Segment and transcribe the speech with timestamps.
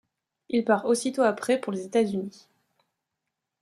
[0.49, 2.47] Il part aussitôt après pour les États-Unis.